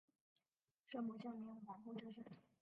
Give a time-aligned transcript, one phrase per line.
[0.87, 2.25] 生母孝明皇后郑氏。